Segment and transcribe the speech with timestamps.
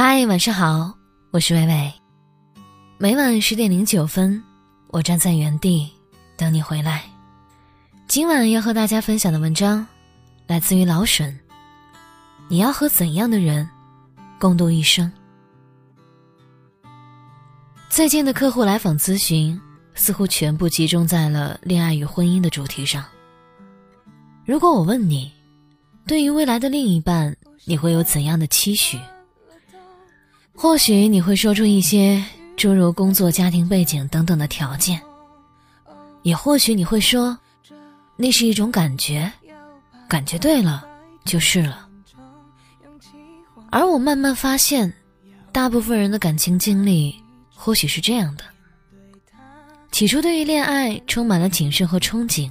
[0.00, 0.94] 嗨，晚上好，
[1.32, 1.92] 我是微微。
[2.98, 4.40] 每晚十点零九分，
[4.90, 5.90] 我站在原地
[6.36, 7.02] 等你回来。
[8.06, 9.84] 今晚要和大家分享的文章，
[10.46, 11.36] 来自于老沈。
[12.46, 13.68] 你要和怎样的人
[14.38, 15.10] 共度一生？
[17.90, 19.60] 最近的客户来访咨询，
[19.96, 23.04] 似乎全部集中在了恋爱与婚姻的主题上。
[24.44, 25.28] 如果我问你，
[26.06, 28.96] 对于未来的另一半，你会有怎样的期许？
[30.60, 32.20] 或许你会说出一些
[32.56, 35.00] 诸如工作、家庭背景等等的条件，
[36.22, 37.38] 也或许你会说，
[38.16, 39.30] 那是一种感觉，
[40.08, 40.84] 感觉对了
[41.24, 41.88] 就是了。
[43.70, 44.92] 而我慢慢发现，
[45.52, 47.14] 大部分人的感情经历
[47.54, 48.42] 或许是这样的：
[49.92, 52.50] 起初对于恋爱充满了谨慎和憧憬，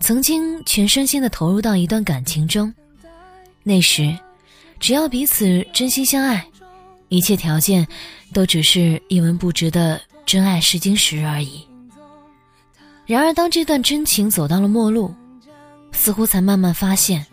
[0.00, 2.72] 曾经全身心的投入到一段感情中，
[3.62, 4.16] 那时，
[4.80, 6.42] 只要彼此真心相爱。
[7.08, 7.86] 一切条件，
[8.32, 11.66] 都只是一文不值的真爱试金石而已。
[13.06, 15.14] 然而，当这段真情走到了末路，
[15.92, 17.24] 似乎才慢慢发现，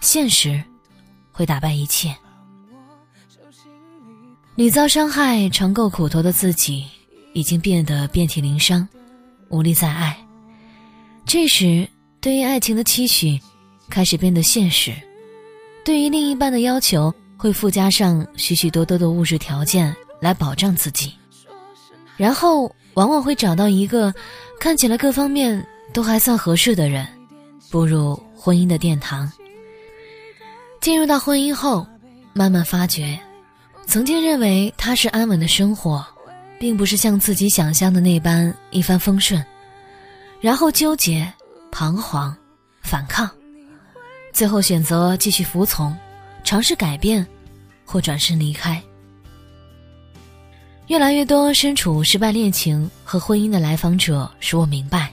[0.00, 0.62] 现实
[1.32, 2.14] 会打败一切。
[4.54, 6.86] 屡遭伤害、尝够苦头的自己，
[7.34, 8.88] 已经变得遍体鳞伤，
[9.48, 10.16] 无力再爱。
[11.26, 11.86] 这时，
[12.20, 13.38] 对于爱情的期许，
[13.90, 14.92] 开始变得现实；
[15.84, 17.12] 对于另一半的要求。
[17.36, 21.12] 会附加上许许多多的物质条件来保障自己，
[22.16, 24.12] 然后往往会找到一个
[24.58, 27.06] 看起来各方面都还算合适的人，
[27.70, 29.30] 步入婚姻的殿堂。
[30.80, 31.86] 进入到婚姻后，
[32.32, 33.18] 慢慢发觉，
[33.86, 36.04] 曾经认为踏实安稳的生活，
[36.58, 39.44] 并不是像自己想象的那般一帆风顺，
[40.40, 41.30] 然后纠结、
[41.70, 42.34] 彷徨、
[42.80, 43.28] 反抗，
[44.32, 45.94] 最后选择继续服从。
[46.46, 47.26] 尝试改变，
[47.84, 48.80] 或转身离开。
[50.86, 55.12] 越来越多身处失败恋情和婚姻的来访者使我明白，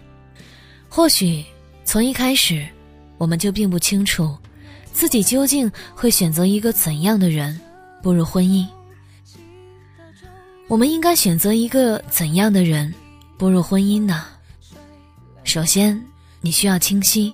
[0.87, 1.43] 或许
[1.83, 2.63] 从一开始，
[3.17, 4.37] 我们就并不清楚，
[4.91, 7.59] 自己究竟会选择一个怎样的人
[8.03, 8.63] 步入婚姻。
[10.67, 12.93] 我们应该选择一个怎样的人
[13.39, 14.23] 步入婚姻呢？
[15.43, 15.99] 首先，
[16.41, 17.33] 你需要清晰，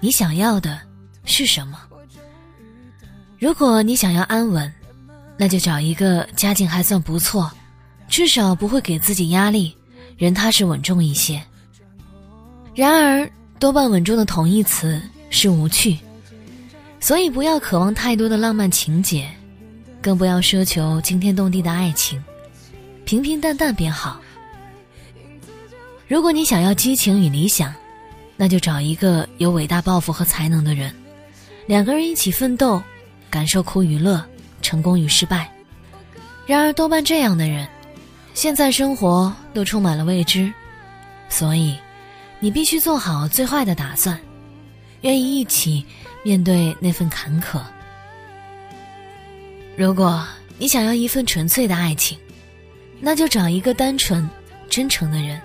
[0.00, 0.80] 你想要的
[1.24, 1.78] 是什么。
[3.38, 4.72] 如果你想要安稳，
[5.36, 7.48] 那就找一个家境还算不错，
[8.08, 9.72] 至少不会给自己压力，
[10.16, 11.40] 人踏实稳重一些。
[12.74, 15.00] 然而，多半稳重的同义词
[15.30, 15.96] 是无趣，
[16.98, 19.30] 所以不要渴望太多的浪漫情节，
[20.02, 22.20] 更不要奢求惊天动地的爱情，
[23.04, 24.20] 平平淡淡便好。
[26.08, 27.72] 如果你想要激情与理想，
[28.36, 30.92] 那就找一个有伟大抱负和才能的人，
[31.66, 32.82] 两个人一起奋斗。
[33.30, 34.24] 感受苦与乐，
[34.62, 35.50] 成功与失败。
[36.46, 37.68] 然而，多半这样的人，
[38.34, 40.52] 现在生活都充满了未知，
[41.28, 41.76] 所以，
[42.40, 44.18] 你必须做好最坏的打算，
[45.02, 45.84] 愿意一起
[46.22, 47.60] 面对那份坎坷。
[49.76, 52.18] 如果你想要一份纯粹的爱情，
[53.00, 54.28] 那就找一个单纯、
[54.68, 55.40] 真诚的人。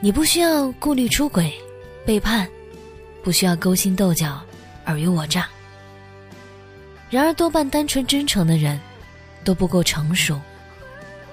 [0.00, 1.52] 你不需要顾虑出轨、
[2.04, 2.48] 背叛，
[3.22, 4.40] 不需要勾心斗角、
[4.84, 5.48] 尔虞我诈。
[7.08, 8.78] 然而，多半单纯真诚的人，
[9.44, 10.40] 都不够成熟。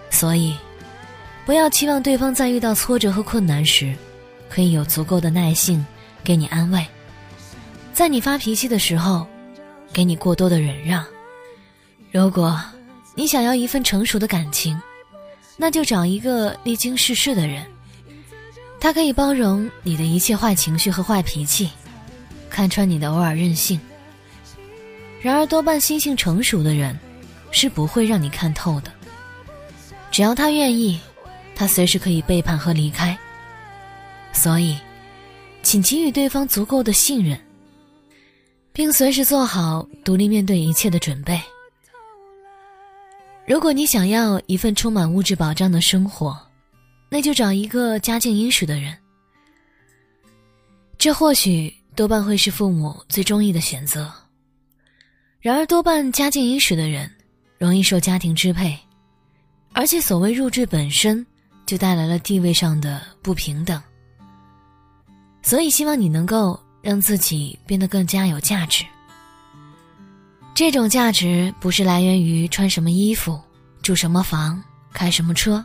[0.09, 0.55] 所以，
[1.45, 3.93] 不要期望对方在遇到挫折和困难时，
[4.49, 5.83] 可以有足够的耐性
[6.23, 6.85] 给你安慰，
[7.91, 9.25] 在你发脾气的时候，
[9.91, 11.03] 给你过多的忍让。
[12.11, 12.59] 如果
[13.15, 14.79] 你想要一份成熟的感情，
[15.57, 17.65] 那就找一个历经世事的人，
[18.79, 21.71] 他可以包容你的一切坏情绪和坏脾气，
[22.49, 23.79] 看穿你的偶尔任性。
[25.23, 26.99] 然而，多半心性成熟的人，
[27.49, 28.91] 是不会让你看透的。
[30.11, 30.99] 只要他愿意，
[31.55, 33.17] 他随时可以背叛和离开。
[34.33, 34.77] 所以，
[35.61, 37.39] 请给予对方足够的信任，
[38.73, 41.41] 并随时做好独立面对一切的准备。
[43.47, 46.37] 如果你想要一份充满物质保障的生活，
[47.09, 48.93] 那就找一个家境殷实的人。
[50.97, 54.13] 这或许多半会是父母最中意的选择。
[55.43, 57.11] 然而，多半家境殷实的人，
[57.57, 58.79] 容易受家庭支配，
[59.73, 61.25] 而且所谓入赘本身
[61.65, 63.83] 就带来了地位上的不平等。
[65.41, 68.85] 所以，希望你能够让自己变得更加有价值。
[70.55, 73.37] 这种价值不是来源于穿什么衣服、
[73.81, 74.63] 住什么房、
[74.93, 75.61] 开什么车，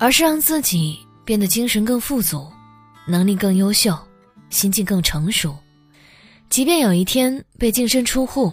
[0.00, 2.50] 而是让自己变得精神更富足，
[3.06, 3.96] 能力更优秀，
[4.50, 5.56] 心境更成熟。
[6.50, 8.52] 即便有一天被净身出户，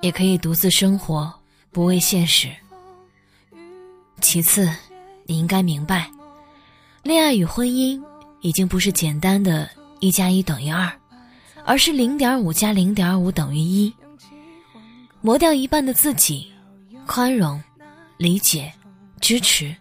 [0.00, 1.32] 也可以独自生活，
[1.70, 2.48] 不畏现实。
[4.20, 4.68] 其次，
[5.26, 6.10] 你应该明白，
[7.02, 8.02] 恋爱与婚姻
[8.40, 9.68] 已经不是简单的
[10.00, 10.90] 一加一等于二，
[11.64, 13.92] 而是零点五加零点五等于一。
[15.20, 16.50] 磨掉一半的自己，
[17.06, 17.62] 宽容、
[18.16, 18.72] 理解、
[19.20, 19.74] 支持，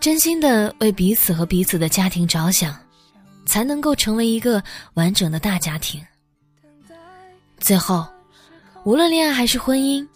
[0.00, 2.76] 真心的为彼此和彼此的家庭着想，
[3.46, 4.62] 才能够成为一个
[4.94, 6.04] 完整的大家庭。
[7.60, 8.06] 最后，
[8.84, 10.06] 无论恋爱还是婚姻。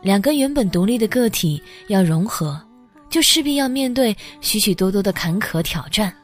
[0.00, 2.60] 两个原本独立的个体要融合，
[3.08, 6.14] 就势必要面对许许多多的坎坷挑战。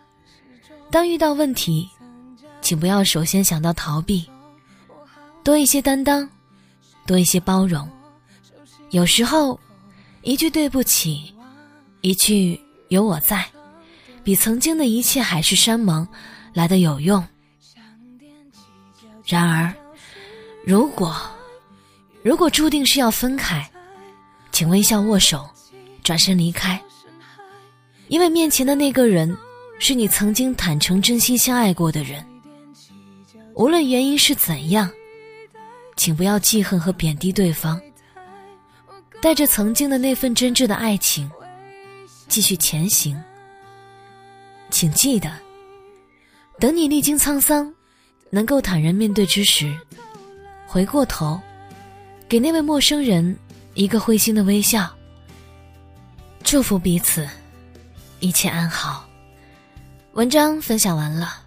[0.90, 1.88] 当遇到问题，
[2.60, 4.28] 请不要首先想到逃避，
[5.42, 6.28] 多一些担当，
[7.06, 7.88] 多一些包容。
[8.90, 9.58] 有时候，
[10.22, 11.34] 一句对不起，
[12.02, 13.46] 一句有我在，
[14.22, 16.06] 比曾经的一切海誓山盟
[16.52, 17.26] 来的有用。
[19.24, 19.72] 然而，
[20.70, 21.12] 如果……
[22.22, 23.68] 如果注定是要分开，
[24.52, 25.50] 请微笑握手，
[26.04, 26.80] 转身离开。
[28.06, 29.36] 因为面前的那个人，
[29.80, 32.24] 是你曾经坦诚真心相爱过的人。
[33.54, 34.88] 无论原因是怎样，
[35.96, 37.80] 请不要记恨和贬低对方。
[39.20, 41.28] 带着曾经的那份真挚的爱情，
[42.28, 43.20] 继续前行。
[44.70, 45.32] 请记得，
[46.60, 47.74] 等你历经沧桑，
[48.30, 49.76] 能够坦然面对之时，
[50.70, 51.40] 回过头。
[52.28, 53.36] 给那位陌生人
[53.74, 54.88] 一个会心的微笑，
[56.44, 57.28] 祝福彼此
[58.20, 59.04] 一切安好。
[60.12, 61.42] 文章分享完了。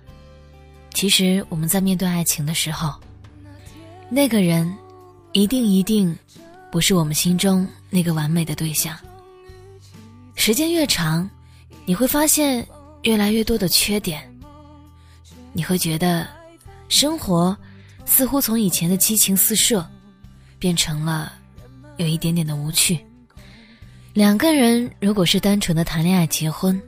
[0.93, 2.93] 其实我们在面对爱情的时候，
[4.09, 4.77] 那个人
[5.31, 6.13] 一定一定
[6.69, 8.93] 不是我们心中那个完美的对象。
[10.35, 11.29] 时间越长，
[11.85, 12.67] 你会发现
[13.03, 14.29] 越来越多的缺点。
[15.53, 16.27] 你会觉得
[16.89, 17.55] 生活
[18.05, 19.85] 似乎从以前的激情四射。
[20.59, 21.33] 变成了
[21.97, 22.97] 有一点点的无趣。
[24.13, 26.81] 两个人如果是单纯的谈恋爱结婚，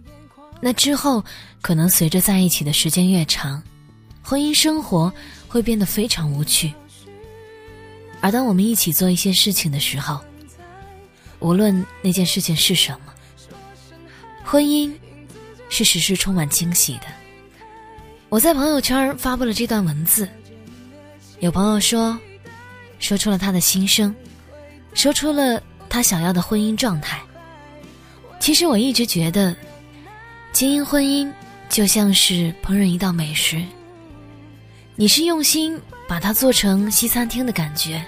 [0.61, 1.21] 那之后
[1.61, 3.61] 可能随着在一起的时间越长，
[4.23, 5.11] 婚姻生活
[5.49, 6.73] 会变得非常无趣。
[8.21, 10.21] 而当我们一起做一些事情的时候，
[11.39, 13.13] 无论那件事情是什么，
[14.41, 14.89] 婚姻
[15.67, 17.07] 是时时充满惊喜的。
[18.29, 20.29] 我在朋友圈发布了这段文字，
[21.39, 22.17] 有朋友说。
[22.97, 24.15] 说出了他的心声，
[24.93, 27.19] 说出了他想要的婚姻状态。
[28.39, 29.55] 其实我一直觉得，
[30.53, 31.31] 经营婚姻
[31.69, 33.61] 就像是烹饪一道美食。
[34.95, 38.03] 你是用心把它做成西餐厅的感觉，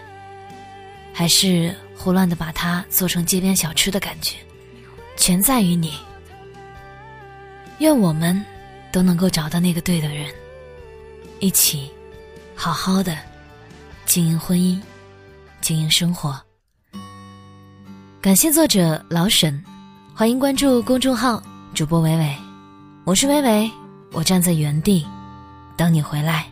[1.14, 4.38] 还是胡乱的把它做成街边小吃的感觉，
[5.18, 6.00] 全在于你。
[7.80, 8.44] 愿我们
[8.92, 10.34] 都能够找到那个对的人，
[11.40, 11.92] 一起
[12.58, 13.16] 好好的。
[14.08, 14.82] 经营婚姻，
[15.62, 16.36] 经营生活。
[18.20, 19.64] 感谢作者老沈，
[20.16, 21.42] 欢迎关注公众号
[21.76, 22.36] 主播伟伟，
[23.06, 23.72] 我是伟伟，
[24.12, 25.06] 我站在原地
[25.78, 26.48] 等你回来。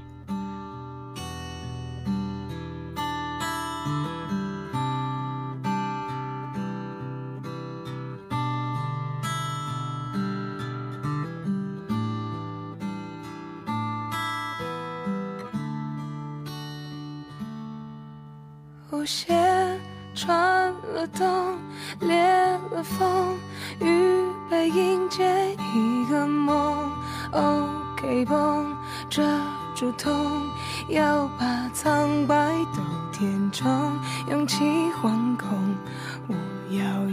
[19.05, 19.79] 鞋
[20.13, 21.57] 穿了洞，
[21.99, 22.17] 裂
[22.71, 23.37] 了缝，
[23.79, 26.91] 预备迎接一个梦。
[27.31, 28.75] OK 绷
[29.09, 29.21] 遮
[29.75, 30.13] 住痛，
[30.89, 32.81] 要把苍白都
[33.11, 33.69] 填充，
[34.29, 34.63] 勇气
[35.01, 35.75] 惶恐。
[36.27, 36.35] 我
[36.75, 37.04] 要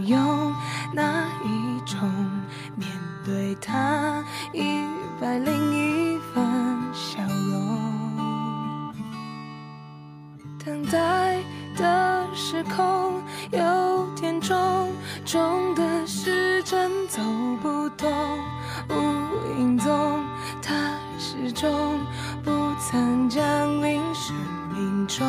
[23.03, 23.43] 曾降
[23.83, 24.33] 临生
[24.73, 25.27] 命中。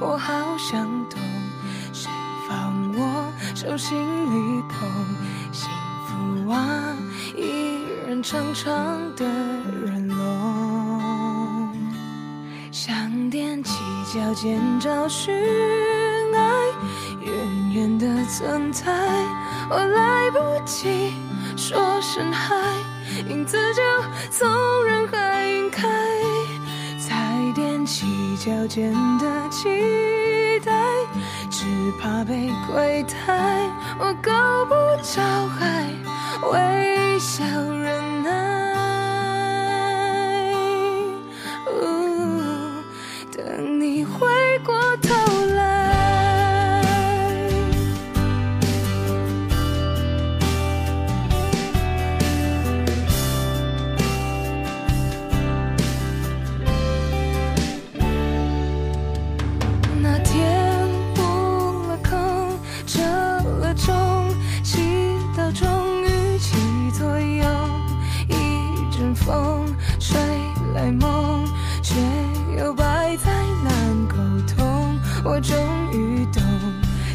[0.00, 1.20] 我好想懂，
[1.92, 2.10] 谁
[2.48, 4.90] 放我手心里捧？
[5.52, 5.70] 幸
[6.08, 6.96] 福啊，
[7.36, 8.74] 一人长长
[9.14, 9.24] 的
[9.86, 11.72] 人龙，
[12.72, 12.92] 想
[13.30, 13.72] 踮起
[14.12, 15.32] 脚尖找寻
[16.34, 16.42] 爱。
[17.20, 18.92] 远远的存在，
[19.70, 21.12] 我来不及
[21.56, 22.56] 说声嗨，
[23.28, 23.80] 影子就
[24.28, 25.88] 从人海晕开，
[27.92, 28.06] 起
[28.38, 29.68] 脚尖的期
[30.64, 30.72] 待，
[31.50, 31.66] 只
[32.00, 33.68] 怕被亏待，
[33.98, 34.32] 我够
[34.64, 35.90] 不着海，
[36.50, 38.01] 微笑忍
[69.14, 69.66] 风
[69.98, 70.18] 吹
[70.74, 71.46] 来梦，
[71.82, 71.94] 却
[72.58, 73.32] 又败在
[73.64, 73.72] 难
[74.08, 74.16] 沟
[74.54, 74.98] 通。
[75.24, 75.56] 我终
[75.92, 76.42] 于懂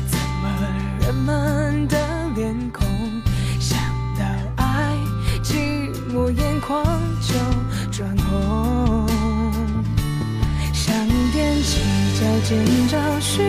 [0.08, 0.46] 怎么
[1.02, 1.98] 人们的
[2.36, 2.86] 脸孔，
[3.60, 3.78] 想
[4.18, 4.26] 到
[4.64, 4.96] 爱
[5.44, 6.86] 寂寞眼眶
[7.22, 7.34] 就
[7.92, 9.08] 转红，
[10.74, 10.96] 想
[11.34, 11.82] 踮起
[12.20, 13.44] 脚尖找寻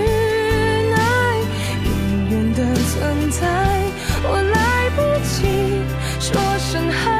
[0.97, 1.01] 爱，
[1.85, 3.47] 永远的存在。
[4.25, 5.37] 我来不及
[6.19, 7.18] 说声嗨。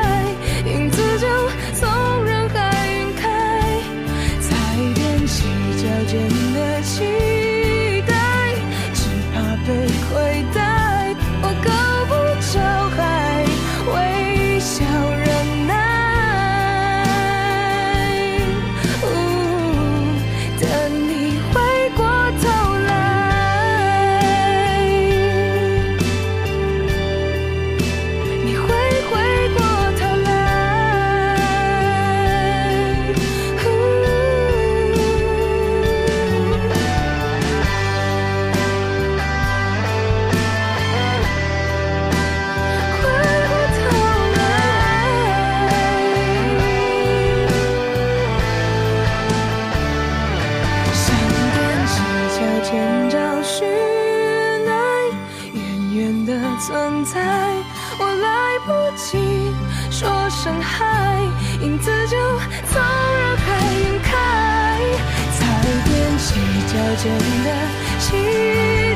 [67.19, 67.51] 的
[67.99, 68.13] 期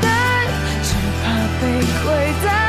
[0.00, 0.46] 待
[0.82, 1.26] 只怕
[1.60, 2.61] 被亏待。